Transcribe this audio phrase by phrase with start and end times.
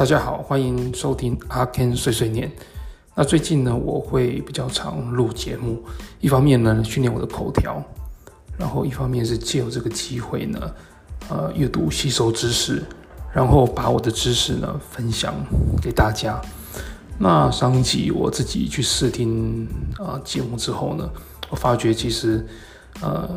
[0.00, 2.50] 大家好，欢迎收听阿 Ken 碎碎念。
[3.14, 5.78] 那最近呢，我会比较常录节目，
[6.20, 7.84] 一方面呢训练我的口条，
[8.56, 10.74] 然后一方面是借由这个机会呢，
[11.28, 12.82] 呃，阅读吸收知识，
[13.30, 15.34] 然后把我的知识呢分享
[15.82, 16.40] 给大家。
[17.18, 21.06] 那上一集我自己去试听啊、节目之后呢，
[21.50, 22.42] 我发觉其实
[23.02, 23.28] 呃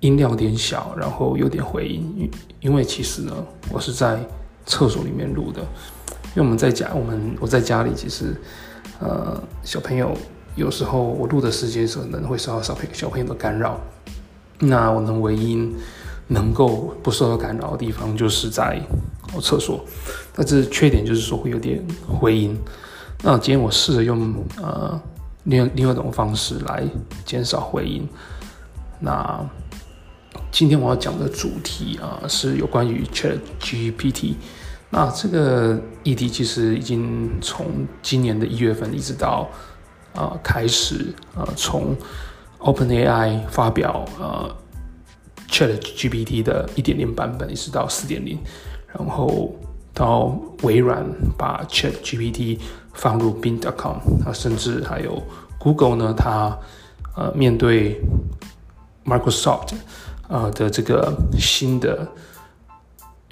[0.00, 3.32] 音量有点小，然后有点回音，因为其实呢
[3.70, 4.18] 我是在
[4.66, 5.62] 厕所里面录的，
[6.34, 8.34] 因为我们在家，我们我在家里其实
[9.00, 10.14] 呃小朋友
[10.54, 13.80] 有时候我录的时间可能会受到小朋小朋友的干扰，
[14.58, 15.72] 那我能唯一
[16.28, 18.82] 能够不受到干扰的地方就是在。
[19.42, 19.84] 厕所，
[20.32, 22.56] 但是缺点就是说会有点回音。
[23.22, 24.98] 那今天我试着用呃
[25.42, 26.84] 另另外一种方式来
[27.26, 28.08] 减少回音。
[29.00, 29.44] 那
[30.50, 34.34] 今天我要讲的主题啊、是有关于 ChatGPT。
[34.90, 39.48] 那这个议题其实已经从今年的一月份一直到
[40.14, 41.96] 啊、呃、开始啊、呃、从
[42.60, 44.54] OpenAI 发表呃
[45.50, 48.38] ChatGPT 的一点零版本一直到四点零。
[48.98, 49.54] 然后
[49.92, 51.04] 到微软
[51.36, 52.58] 把 ChatGPT
[52.94, 55.22] 放入 Bing.com，啊，甚至还有
[55.58, 56.58] Google 呢，它
[57.14, 58.00] 呃面对
[59.04, 59.74] Microsoft
[60.28, 62.08] 呃的这个新的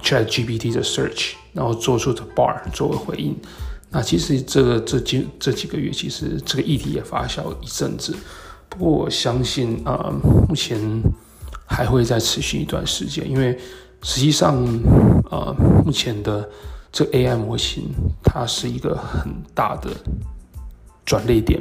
[0.04, 3.34] ChatGPT 的 Search，然后做出的 Bar 作为回应。
[3.90, 8.14] 那其实这个这几这几个月，其实这个议题也发酵一阵子。
[8.68, 10.12] 不过我相信啊、
[10.48, 10.78] 目前
[11.66, 13.58] 还会再持续一段时间，因为。
[14.06, 14.54] 实际上，
[15.30, 16.46] 呃，目前的
[16.92, 17.88] 这 AI 模型，
[18.22, 19.88] 它是一个很大的
[21.06, 21.58] 转捩点。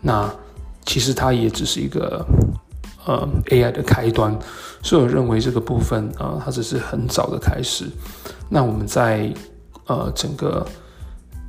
[0.00, 0.28] 那
[0.84, 2.26] 其实它也只是一个
[3.08, 4.38] 呃 AI 的开端，
[4.82, 7.86] 所以我认为这个部分啊、它只是很早的开始。
[8.50, 9.32] 那我们在
[9.86, 10.66] 呃整个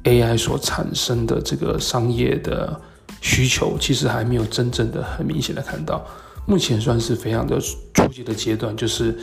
[0.06, 2.80] AI 所产生的这个商业的
[3.19, 6.02] 需求，其实还没有真正的很明显的看到。
[6.46, 7.59] 目前算是非常的
[7.94, 9.14] 初级的阶段，就是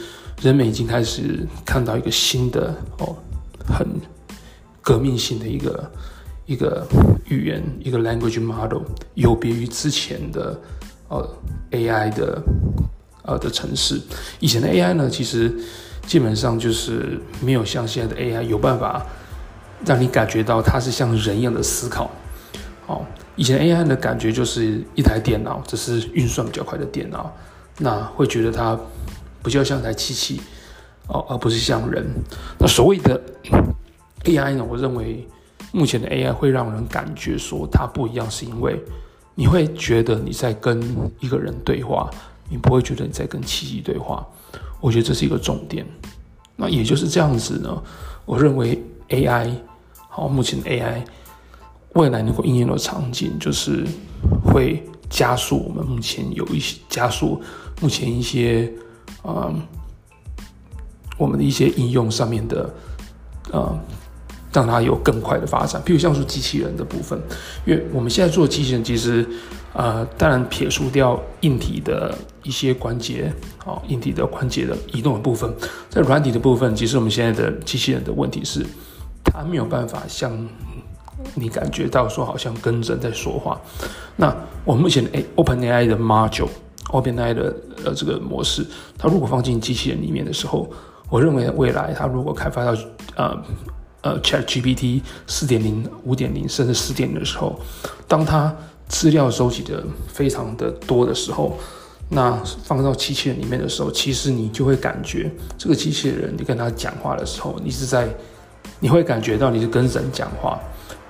[0.42, 3.16] 人们已经开始看到一个新的哦，
[3.66, 3.86] 很
[4.82, 5.90] 革命性的一个
[6.44, 6.86] 一个
[7.24, 8.82] 语言，一个 language model，
[9.14, 10.60] 有别于之前的
[11.08, 11.28] 呃
[11.70, 12.42] AI 的
[13.22, 14.00] 呃的城市。
[14.40, 15.52] 以前的 AI 呢，其实
[16.06, 19.04] 基本上就是没有像现在的 AI 有办法
[19.84, 22.10] 让你感觉到它是像人一样的思考，
[22.86, 23.04] 哦。
[23.36, 27.30] 以前 AI 的感觉就是一台电脑，只是运算比较快的电脑，
[27.78, 28.78] 那会觉得它
[29.42, 30.40] 比较像台机器
[31.08, 32.06] 哦，而不是像人。
[32.58, 33.20] 那所谓的
[34.24, 35.28] AI 呢，我认为
[35.70, 38.82] 目前的 AI 会让人感觉说它不一样，是因为
[39.36, 40.82] 你会觉得你在跟
[41.20, 42.10] 一个人对话，
[42.48, 44.26] 你不会觉得你在跟机器对话。
[44.80, 45.86] 我觉得这是一个重点。
[46.56, 47.82] 那也就是这样子呢，
[48.24, 49.54] 我认为 AI
[50.08, 51.04] 好，目前 AI。
[51.94, 53.82] 未来能够应用的场景，就是
[54.44, 57.40] 会加速我们目前有一些加速
[57.80, 58.70] 目前一些
[59.24, 59.62] 嗯，
[61.16, 62.74] 我们的一些应用上面的
[63.54, 63.80] 嗯，
[64.56, 65.82] 让它有更快的发展。
[65.84, 67.20] 譬如像是机器人的部分，
[67.66, 69.26] 因为我们现在做机器人，其实
[69.74, 73.30] 呃，当然撇除掉硬体的一些关节，
[73.66, 75.52] 哦，硬体的关节的移动的部分，
[75.90, 78.64] 在软体的部分，其实我们现在的机器人的问题是，
[79.24, 80.32] 它没有办法像。
[81.34, 83.60] 你感觉到说好像跟人在说话，
[84.16, 84.32] 那
[84.64, 88.64] 我们目前的 OpenAI 的 module，OpenAI 的呃这个模式，
[88.96, 90.70] 它如果放进机器人里面的时候，
[91.08, 92.76] 我认为未来它如果开发到
[93.16, 93.36] 呃
[94.02, 97.60] 呃 ChatGPT 四点零、五点零甚至四点的时候，
[98.06, 98.54] 当它
[98.88, 101.58] 资料收集的非常的多的时候，
[102.08, 102.32] 那
[102.64, 108.08] 放到机器人里面的时候，其实你就会感觉这个机器人你跟他讲话的时候，你是在
[108.80, 110.60] 你会感觉到你是跟人讲话。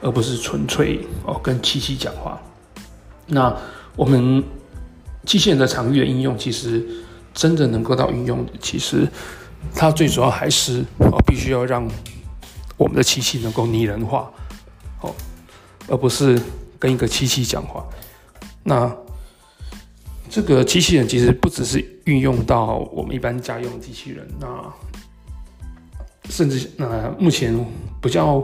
[0.03, 2.39] 而不是纯粹哦跟机器讲话。
[3.27, 3.57] 那
[3.97, 4.45] 我们
[5.25, 6.87] 机器人的场域的应用，其实
[7.33, 9.09] 真的能够到应用，其实
[9.75, 11.89] 它最主要还是哦必须要让
[12.77, 14.31] 我们的机器能够拟人化，
[15.03, 15.15] 哦，
[15.89, 16.41] 而不是
[16.79, 17.85] 跟一个机器讲话。
[18.63, 18.95] 那
[20.29, 24.73] 这个机器人其实不只是运用到我们一般家用机器人，那
[26.29, 27.55] 甚至那目前
[28.01, 28.43] 比较。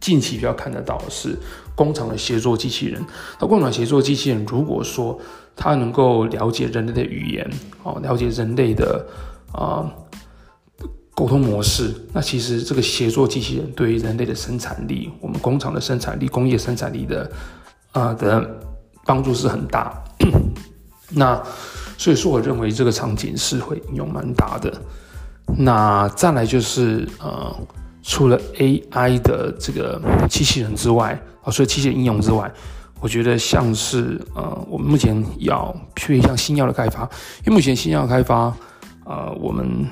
[0.00, 1.38] 近期比较看得到的是
[1.74, 3.04] 工厂的协作机器人。
[3.38, 5.20] 那工厂协作机器人，如果说
[5.54, 7.50] 它能够了解人类的语言，
[7.82, 9.06] 哦，了解人类的
[9.52, 9.92] 啊
[11.20, 17.30] 沟通模式，那其实这个协作机器人对于人类的生产力，我们工厂的生产力、工业生产力的
[17.92, 18.48] 啊的
[19.04, 20.02] 帮助是很大。
[21.12, 21.38] 那
[21.98, 24.72] 所以说，我认为这个场景是会应用蛮大的。
[25.58, 27.54] 那再来就是呃。
[28.02, 31.12] 除了 AI 的这个机器人之外，
[31.42, 32.50] 啊，除了机器人应用之外，
[32.98, 37.02] 我觉得像是呃，我们目前要譬如像新药的开发，
[37.44, 38.56] 因为目前新药开发，
[39.04, 39.86] 呃，我们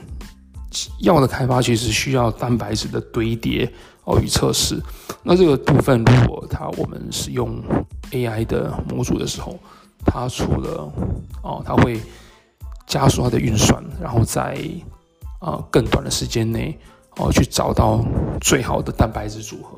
[1.00, 3.70] 药的开发其实需要蛋白质的堆叠
[4.04, 4.80] 哦与测试。
[5.22, 7.62] 那这个部分，如果它我们使用
[8.10, 9.58] AI 的模组的时候，
[10.04, 10.92] 它除了
[11.42, 12.00] 哦，它会
[12.86, 14.58] 加速它的运算，然后在
[15.40, 16.76] 啊、更短的时间内
[17.16, 18.04] 哦去找到
[18.40, 19.76] 最好的蛋白质组合。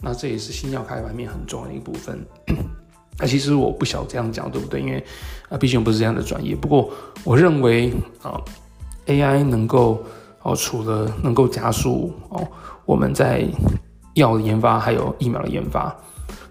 [0.00, 2.24] 那这也是新药开发面很重要的一部分。
[3.18, 5.04] 那其实我不晓这样讲对不对，因为
[5.48, 6.54] 啊毕竟不是这样的专业。
[6.54, 6.90] 不过
[7.24, 7.92] 我认为
[8.22, 8.40] 啊、
[9.06, 10.02] AI 能够
[10.44, 12.46] 哦除了能够加速哦
[12.86, 13.44] 我们在
[14.14, 15.92] 药的研发，还有疫苗的研发。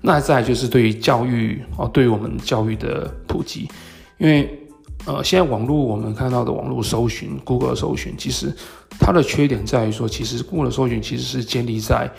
[0.01, 3.69] 那再就是对于教育哦，对于我们教育的普及，
[4.17, 4.59] 因为
[5.05, 8.53] 呃，现在网络我们看到的网络搜寻，Google 搜寻，其实
[8.99, 12.11] 它的缺点在于说，其实 Google 搜寻其实是建立在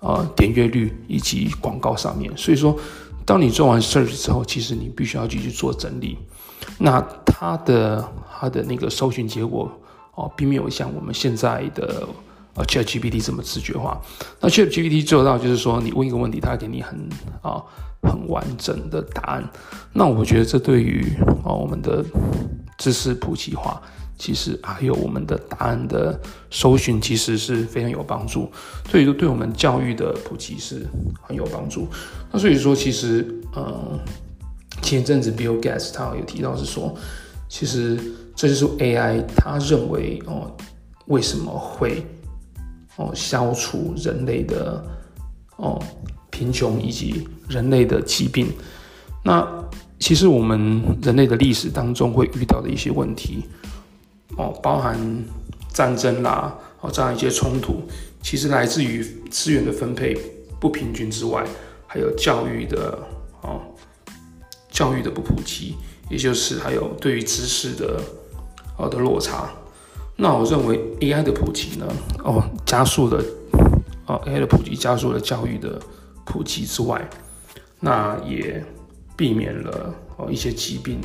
[0.00, 2.76] 呃点阅率以及广告上面，所以说，
[3.24, 6.16] 当你做完 search 之后，其实你必须要继续做整理，
[6.78, 8.06] 那它的
[8.38, 9.70] 它的那个搜寻结果
[10.16, 12.04] 哦，并没有像我们现在的。
[12.56, 14.00] 啊，ChatGPT 这么直觉化，
[14.40, 16.98] 那 ChatGPT 做到就是说，你问一个问题，它给你很
[17.42, 17.62] 啊
[18.00, 19.46] 很完整的答案。
[19.92, 21.04] 那我觉得这对于
[21.44, 22.02] 啊我们的
[22.78, 23.78] 知识普及化，
[24.16, 26.18] 其实还有我们的答案的
[26.50, 28.50] 搜寻，其实是非常有帮助。
[28.90, 30.86] 所以说，对我们教育的普及是
[31.20, 31.86] 很有帮助。
[32.32, 34.00] 那所以说，其实嗯，
[34.80, 36.94] 前阵子 Bill Gates 他有提到是说，
[37.50, 38.00] 其实
[38.36, 40.54] 这就是 AI，他认为哦
[41.06, 42.06] 为什么会。
[42.98, 44.82] 哦，消除人类的
[45.56, 45.78] 哦
[46.30, 48.50] 贫穷以及人类的疾病。
[49.22, 49.46] 那
[49.98, 53.44] 其实我们人类的历史当中会遇到的一些问题，
[54.38, 54.98] 哦，包含
[55.74, 57.82] 战争啦，哦这样一些冲突，
[58.22, 60.16] 其实来自于资源的分配
[60.58, 61.44] 不平均之外，
[61.86, 62.98] 还有教育的
[63.42, 63.60] 哦
[64.70, 65.74] 教育的不普及，
[66.08, 68.00] 也就是还有对于知识的
[68.76, 69.50] 哦的落差。
[70.18, 71.86] 那我认为 AI 的普及呢，
[72.24, 73.22] 哦，加速了，
[74.06, 75.78] 哦，AI 的普及加速了教育的
[76.24, 77.06] 普及之外，
[77.80, 78.64] 那也
[79.14, 80.98] 避免了哦一些疾病、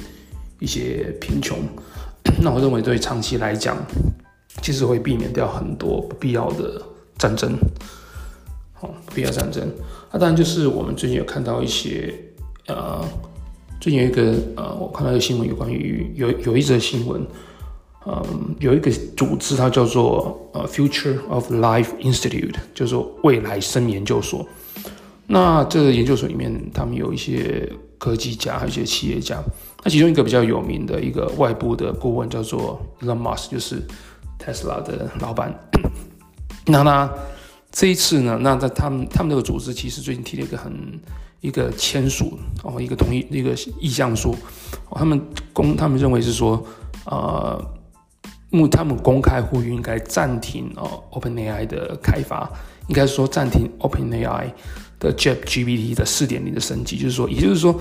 [0.60, 1.60] 一些贫穷。
[2.42, 3.76] 那我认为对长期来讲，
[4.62, 6.82] 其实会避免掉很多不必要的
[7.18, 7.52] 战争，
[8.80, 9.70] 哦，不必要战争。
[10.10, 12.14] 那当然就是我们最近有看到一些，
[12.68, 13.04] 呃，
[13.82, 17.22] 最近有一个呃，我看到一个新闻，有关于有有一则新闻。
[18.04, 24.44] 嗯，有一个组织，它叫做呃 Future of Life Institute，就是未来生研究所。
[25.28, 29.40] 那这个研究所里面，他们有一些科技家，还有一些企业家。
[29.84, 33.86] 那其中一个比较有名的一个外部的顾问叫做 Elon Musk，就是
[34.40, 35.54] Tesla 的老板。
[36.66, 37.08] 那他
[37.72, 41.00] 这一次呢，那在他们他们这个组织其实最近提了一个很
[41.40, 44.36] 一个签署哦，一个同意一个意向书。
[44.90, 45.22] 他们
[45.54, 46.66] 公他们认为是说
[47.06, 47.64] 呃。
[48.52, 52.52] 目他们公开呼吁应该暂停哦，OpenAI 的开发，
[52.88, 54.52] 应该是说暂停 OpenAI
[55.00, 57.74] 的 ChatGPT 的四点零的升级，就是说，也就是说，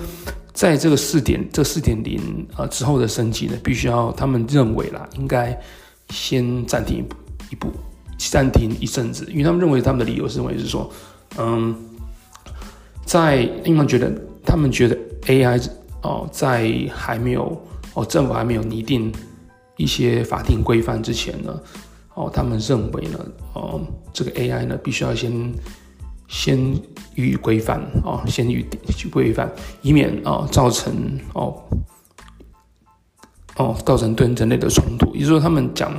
[0.53, 5.59] 在这个四点这四点零啊之后的升级呢，必须要他们认为啦，应该
[6.09, 7.05] 先暂停
[7.49, 7.67] 一步，
[8.17, 10.89] 暂停一阵子，因为他们认为他们的理由是认为是说，
[11.37, 11.75] 嗯，
[13.05, 14.09] 在因为他们觉得
[14.45, 15.61] 他们觉得 AI
[16.01, 17.61] 哦，在还没有
[17.93, 19.11] 哦政府还没有拟定。
[19.81, 21.59] 一些法定规范之前呢，
[22.13, 23.19] 哦，他们认为呢，
[23.53, 23.81] 哦，
[24.13, 25.53] 这个 AI 呢，必须要先
[26.27, 26.57] 先
[27.15, 31.61] 予以规范，哦，先予以规范，以免哦造成哦
[33.57, 35.15] 哦造成对人类的冲突。
[35.15, 35.91] 也就是说，他们讲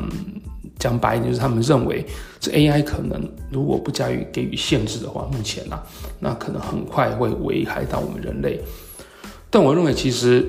[0.78, 2.06] 讲白一点，就是他们认为
[2.38, 3.20] 这 AI 可能
[3.50, 5.76] 如果不加以给予限制的话，目前呢，
[6.20, 8.60] 那可能很快会危害到我们人类。
[9.50, 10.48] 但我认为，其实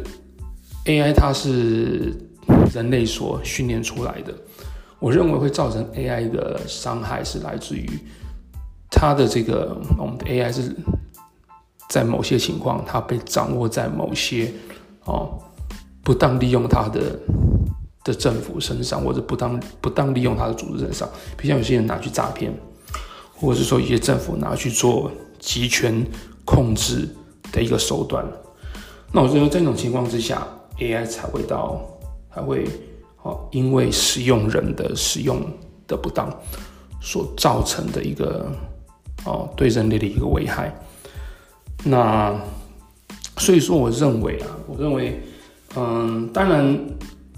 [0.86, 2.13] AI 它是。
[2.74, 4.34] 人类所训练出来的，
[5.00, 7.88] 我认为会造成 AI 的伤害是来自于
[8.90, 10.76] 它的这个我们的 AI 是
[11.90, 14.52] 在某些情况，它被掌握在某些
[15.06, 15.38] 哦
[16.04, 17.20] 不当利用它的
[18.04, 21.08] 的政府身上，或者不当不当利用它的组织身上，
[21.38, 22.52] 比如像有些人拿去诈骗，
[23.36, 26.06] 或者是说一些政府拿去做集权
[26.46, 27.08] 控制
[27.52, 28.26] 的一个手段。
[29.12, 30.48] 那我认为这种情况之下
[30.80, 31.80] ，AI 才会到。
[32.34, 32.66] 还会
[33.22, 35.40] 哦，因为使用人的使用
[35.88, 36.30] 的不当
[37.00, 38.52] 所造成的一个
[39.25, 40.74] 哦，对人类的一个危害。
[41.84, 42.34] 那
[43.38, 45.22] 所以说，我认为啊，我认为，
[45.75, 46.80] 嗯，当然，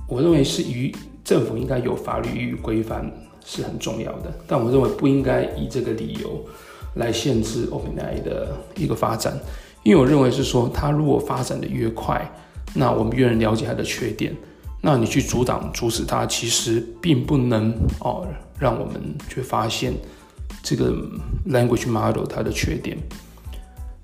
[0.07, 3.11] 我认为是与政府应该有法律予以规范，
[3.43, 4.33] 是很重要的。
[4.47, 6.45] 但我认为不应该以这个理由
[6.95, 9.37] 来限制 OpenAI 的一个发展，
[9.83, 12.29] 因为我认为是说，它如果发展的越快，
[12.73, 14.35] 那我们越能了解它的缺点。
[14.87, 18.23] 那你去阻挡、阻止它，其实并不能哦，
[18.59, 19.91] 让我们去发现
[20.61, 20.93] 这个
[21.47, 22.95] language model 它的缺点。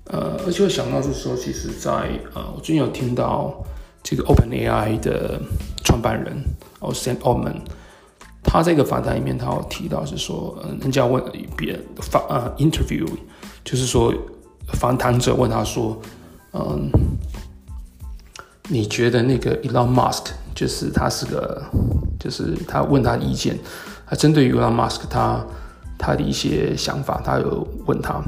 [0.06, 3.64] 呃，而且我想到就是说，其实在，呃，我最近有听到
[4.02, 5.40] 这个 OpenAI 的
[5.84, 6.36] 创办人
[6.80, 7.60] 哦，Sam Altman，
[8.42, 11.22] 他这个访谈里面，他有提到是说，呃，人家问
[11.56, 13.08] 别人访呃 interview，
[13.64, 14.12] 就是说
[14.72, 15.96] 访谈者问他说，
[16.54, 16.90] 嗯、
[18.68, 20.32] 你觉得那个 Elon Musk，
[20.62, 21.60] 就是他是个，
[22.20, 23.58] 就是他问他意见，
[24.06, 25.44] 他针对于 Elon Musk 他。
[25.98, 28.20] 他的一些想法，他有问他，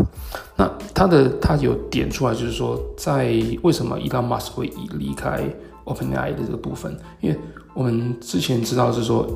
[0.55, 5.43] 那他的他有点出来，就是说，在为什么 Elon Musk 会离开
[5.85, 7.37] OpenAI 的这个部分，因为
[7.73, 9.27] 我们之前知道是说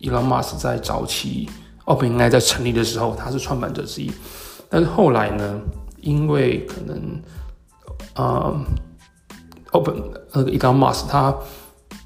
[0.00, 1.48] ，Elon Musk 在早期
[1.86, 4.12] OpenAI 在成立的时候，他是创办者之一，
[4.68, 5.60] 但是后来呢，
[6.00, 7.20] 因为可能，
[8.14, 8.56] 呃
[9.72, 9.96] ，Open
[10.32, 11.34] 那个 Elon Musk 他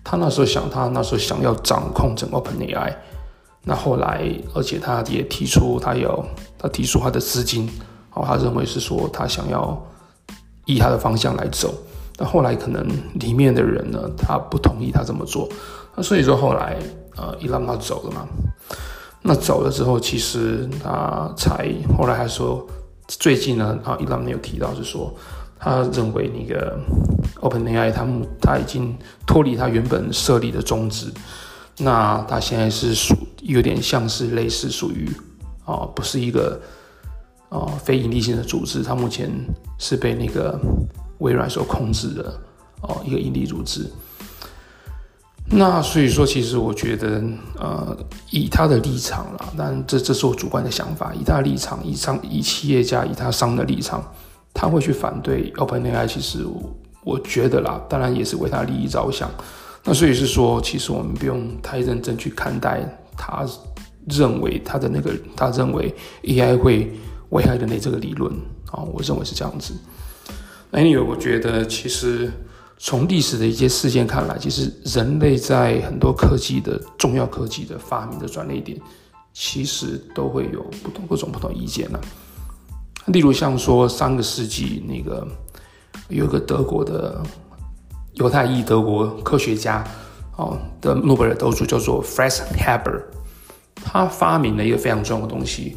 [0.04, 2.94] 他那时候想，他那时候想要掌控整个 OpenAI。
[3.64, 6.24] 那后来，而且他也提出，他有
[6.58, 7.70] 他提出他的资金，
[8.12, 9.80] 哦，他认为是说他想要
[10.66, 11.72] 以他的方向来走。
[12.18, 15.48] 那后来可能里面的人呢，他不同意他这么做。
[15.94, 16.76] 那所以说后来，
[17.16, 18.26] 呃，伊朗他走了嘛。
[19.22, 22.66] 那走了之后，其实他才后来还说，
[23.06, 25.14] 最近呢，啊，伊朗没有提到是说，
[25.62, 26.76] 他认为那个
[27.40, 28.04] OpenAI 他
[28.40, 31.06] 他已经脱离他原本设立的宗旨。
[31.78, 35.08] 那他现在是属有点像是类似属于
[35.64, 36.60] 啊，不是一个
[37.48, 39.30] 啊非营利性的组织，他目前
[39.78, 40.58] 是被那个
[41.18, 42.40] 微软所控制的
[42.82, 43.88] 哦一个营利组织。
[45.46, 47.22] 那所以说，其实我觉得
[47.58, 47.96] 呃，
[48.30, 54.02] 以他的立场啦，但这这是我主观的想法，以他的立场，以商以企业家以他商的立场，
[54.54, 56.46] 他会去反对 OpenAI，其实
[57.04, 59.30] 我，觉得啦，当然也是为他利益着想。
[59.84, 63.44] 那所以是说，其实我们不用太认真去看待他
[64.08, 65.92] 认为他的那个，他认为
[66.22, 66.92] AI 会
[67.30, 68.32] 危害人类这个理论
[68.70, 69.74] 啊，我认为是这样子。
[70.70, 72.30] 那因为我觉得，其实
[72.78, 78.80] 从历史的一些事件看来，其实人类在很多科技的重要科技的发明的转捩点，
[79.32, 82.00] 其实都会有不同各种不同意见呢。
[83.06, 85.26] 例如像说上个世纪那个
[86.08, 87.22] 有个德国的。
[88.16, 89.82] 犹太裔德国科学家，
[90.36, 93.00] 哦的诺贝尔得主叫做 Franz Haber，
[93.82, 95.74] 他发明了一个非常重要的东西，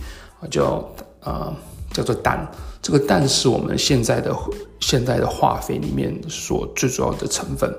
[0.51, 0.85] 叫
[1.21, 1.55] 呃
[1.93, 2.45] 叫做氮。
[2.81, 4.35] 这个氮是我们现在的
[4.81, 7.73] 现在的化肥里面所最主要的成分。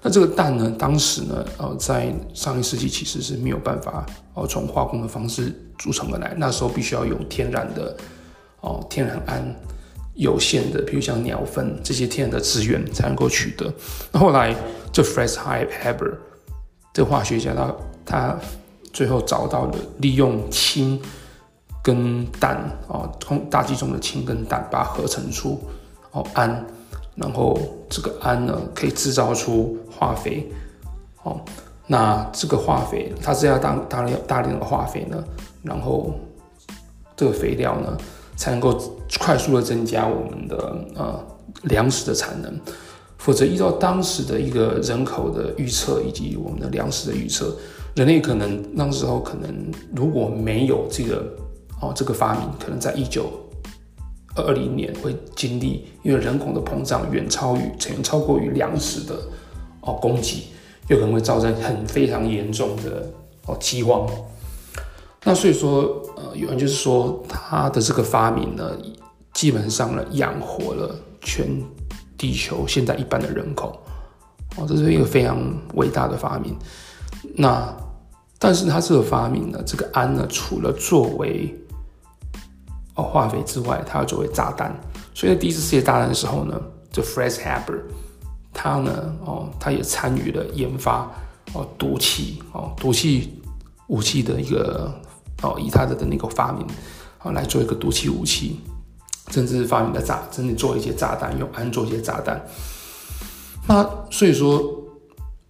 [0.00, 7.94] 那这个氮呢，当时呢，呃，在上一世纪其实是没有办法哦从化工的方式组成而来，那时候必须要有天然的
[8.60, 9.54] 哦天然氨。
[10.14, 13.72] 有限的，比如像鸟粪这些天然的资源才能够取得。
[14.10, 14.52] 那后来，
[14.92, 16.12] 这 Franz Haber
[16.92, 17.72] 这化学家，他
[18.04, 18.36] 他
[18.92, 21.00] 最后找到了利用氢
[21.84, 22.56] 跟氮
[22.88, 23.08] 啊，
[23.48, 25.62] 大气中的氢跟氮，把它合成出
[26.10, 26.66] 哦氨，
[27.14, 27.56] 然后
[27.88, 30.50] 这个氨呢可以制造出化肥。
[31.22, 31.40] 哦，
[31.86, 35.22] 那这个化肥，它是要大大量大量的化肥呢，
[35.62, 36.12] 然后
[37.16, 37.96] 这个肥料呢。
[38.38, 38.80] 才能够
[39.18, 40.56] 快速的增加我们的
[40.94, 41.26] 呃
[41.64, 42.56] 粮食的产能，
[43.18, 47.52] 否则依照当时的一个人口的预测以及我们的粮食的预测，
[47.96, 49.52] 人类可能那时候可能
[49.92, 51.26] 如果没有这个
[51.82, 53.28] 哦这个发明，可能在一九
[54.36, 59.16] 二零年会经历，因为人口的膨胀远超于远超过于粮食的
[59.80, 60.44] 哦供给，
[60.86, 63.10] 有可能会造成很非常严重的
[63.46, 64.08] 哦饥荒。
[65.24, 68.72] 那所以说，呃，有人就是说，他的这个发明呢，
[69.32, 71.48] 基本上呢，养活了全
[72.18, 73.80] 地球现在一半的人口，
[74.56, 76.54] 哦，这是一个非常伟大的发明。
[77.34, 77.74] 那，
[78.38, 81.58] 但是他这个发明呢，这个氨呢，除了作为
[82.96, 84.78] 哦化肥之外，它要作为炸弹。
[85.14, 86.60] 所以在第一次世界大战的时候呢，
[86.92, 87.80] 这 f r e s h Haber
[88.52, 91.10] 他呢，哦，他也参与了研发
[91.54, 93.40] 哦毒气哦毒气
[93.86, 94.92] 武器的一个。
[95.40, 96.66] 哦，以他的的那个发明，
[97.32, 98.60] 来做一个毒气武器，
[99.30, 102.40] 甚至发明的炸，甚至做一些炸弹，用安做一些炸弹。
[103.66, 104.62] 那所以说，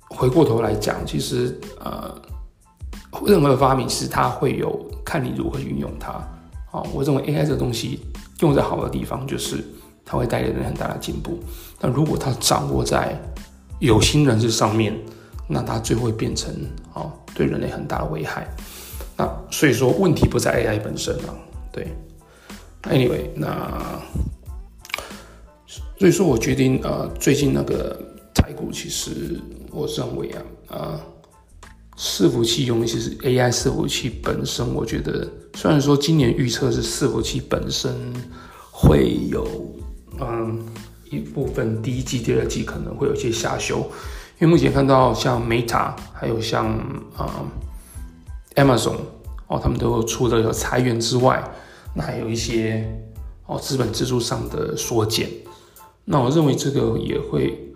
[0.09, 2.15] 回过头来讲，其实呃，
[3.27, 6.11] 任何的发明是它会有看你如何运用它。
[6.71, 8.01] 啊，我认为 AI 这个东西
[8.41, 9.65] 用在好的地方，就是
[10.05, 11.39] 它会带给人很大的进步。
[11.79, 13.19] 但如果它掌握在
[13.79, 14.95] 有心人士上面，
[15.47, 16.53] 那它最后会变成
[16.93, 18.47] 啊，对人类很大的危害。
[19.17, 21.33] 那所以说问题不在 AI 本身啊，
[21.79, 21.97] 对。
[22.83, 24.01] Anyway，那
[25.99, 28.01] 所以说我决定呃，最近那个
[28.33, 29.39] 台股其实
[29.73, 31.01] 我认为啊啊，
[31.97, 37.93] 伺服器用其实 AI 伺服器本身，我觉得虽然说今年预测是伺服器本身
[38.71, 39.45] 会有
[40.21, 40.65] 嗯
[41.11, 43.79] 一部分第一季、第二季可能会有一些下修，
[44.39, 46.69] 因为目前看到像 Meta 还有像
[47.17, 47.45] 啊、
[48.55, 48.97] 嗯、Amazon
[49.49, 51.43] 哦，他们都除了有裁员之外。
[51.95, 52.87] 那还有一些
[53.47, 55.27] 哦，资本支出上的缩减，
[56.05, 57.73] 那我认为这个也会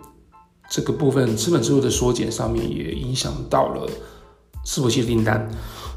[0.69, 3.89] 这个部分资本支出的缩减上面也影响到了
[4.63, 5.49] 伺服器订单。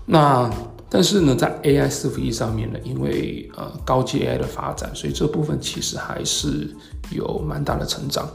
[0.07, 0.51] 那
[0.89, 6.75] 但是呢，在 AI 伺服器上面呢，因为呃高阶 AI 的发展，所以这部分其实还是
[7.11, 8.27] 有蛮大的成长。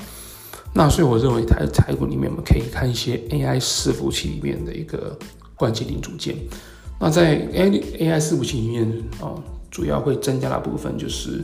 [0.73, 5.17] 那所以我认为台台股里面我们可以看一些 AI 伺服器里面的一个
[5.55, 6.35] 关键零组件。
[6.99, 9.33] 那在 AI AI 伺服器里面啊。
[9.71, 11.43] 主要会增加的部分就是，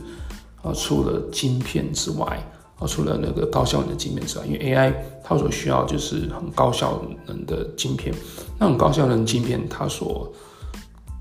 [0.62, 2.38] 啊，除了晶片之外，
[2.78, 4.92] 啊，除了那个高效能的晶片之外，因为 AI
[5.24, 8.14] 它所需要就是很高效能的晶片，
[8.58, 10.30] 那种高效能晶片它所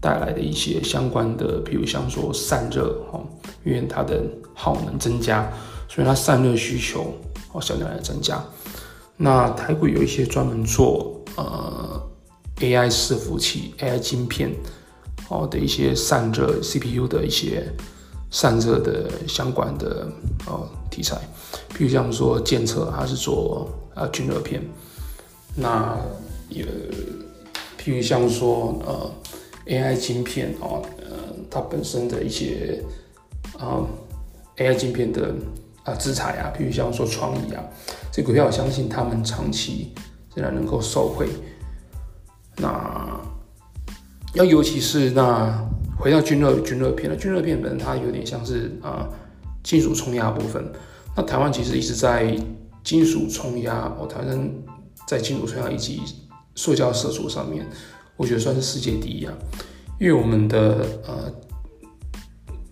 [0.02, 3.26] 带来的一些相关的，比如像说散热，哦，
[3.64, 4.22] 因为它的
[4.54, 5.50] 耗能增加，
[5.88, 7.14] 所以它散热需求
[7.54, 8.44] 哦相对来增加。
[9.16, 12.00] 那台股有一些专门做呃
[12.58, 14.52] AI 伺服器、AI 晶片。
[15.30, 17.68] 哦的一些散热 CPU 的一些
[18.32, 20.08] 散热的相关的
[20.46, 21.18] 哦题材，
[21.76, 24.62] 比如像说鉴测，它是做呃均热片，
[25.56, 25.98] 那
[26.50, 26.66] 也
[27.78, 29.12] 譬如像说呃
[29.68, 31.18] AI 晶片哦，呃
[31.50, 32.84] 它本身的一些
[33.58, 33.82] 啊、
[34.58, 35.34] AI 晶片的
[35.84, 37.64] 啊资材啊，譬如像说创意啊，
[38.12, 39.94] 这股票我相信他们长期
[40.36, 41.28] 仍然能够受惠，
[44.38, 49.10] 要尤其是那回到军热军热片了，军热片本身它有点像是啊、
[49.64, 50.64] 金属冲压部分。
[51.16, 52.38] 那台湾其实一直在
[52.84, 54.50] 金属冲压哦，台湾
[55.08, 56.04] 在金属冲压以及
[56.54, 57.66] 塑胶射出上面，
[58.16, 59.34] 我觉得算是世界第一啊。
[60.00, 61.34] 因为我们的呃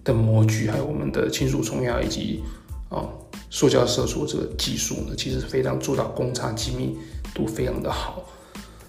[0.04, 2.44] 的模具，还有我们的金属冲压以及
[2.90, 3.10] 啊、
[3.50, 6.96] 塑胶射出这个技术呢，其实非常做到公差精密
[7.34, 8.24] 度非常的好。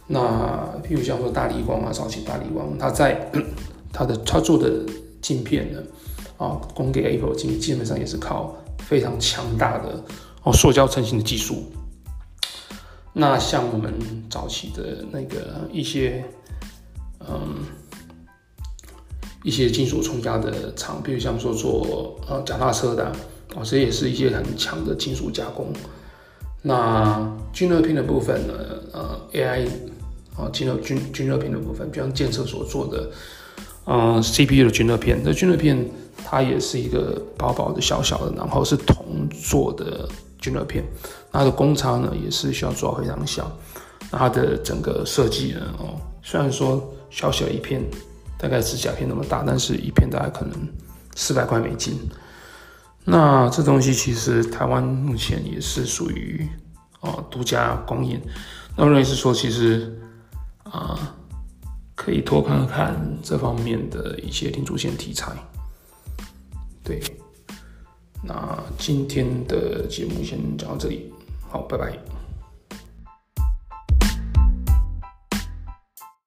[0.09, 3.29] 那譬如像说大立光啊，早期大立光，它在
[3.93, 4.71] 它的它做的
[5.21, 5.83] 镜片呢，
[6.37, 10.05] 啊，供给 Apple 基基本上也是靠非常强大的
[10.45, 11.65] 哦塑胶成型的技术。
[13.13, 13.93] 那像我们
[14.31, 16.25] 早期的那个一些
[17.29, 17.65] 嗯
[19.43, 23.07] 一些金属冲压的厂，比如像说做呃脚踏车的
[23.57, 25.73] 啊，这也是一些很强的金属加工。
[26.63, 28.55] 那均热片的部分呢，
[28.93, 29.67] 呃 AI。
[30.37, 33.11] 啊，进热均均热片的部分，比方鉴测所做的，
[33.87, 35.83] 嗯、呃、CPU 的均热片，那均热片
[36.25, 40.07] 它也是一个薄薄的、小小的，然后是铜做的
[40.39, 40.85] 均热片，
[41.33, 43.51] 它的公差呢也是需要做到非常小，
[44.11, 47.83] 那它的整个设计呢，哦，虽然说小小一片，
[48.39, 50.55] 大概指甲片那么大，但是一片大概可能
[51.15, 51.99] 四百块美金，
[53.05, 56.47] 那这东西其实台湾目前也是属于
[57.01, 58.21] 啊独家供应，
[58.77, 59.99] 那我认为是说其实。
[60.71, 61.15] 啊，
[61.95, 65.33] 可以多看看这方面的一些零主线题材。
[66.83, 67.03] 对，
[68.23, 71.13] 那今天的节目先讲到这里，
[71.49, 72.16] 好，拜拜。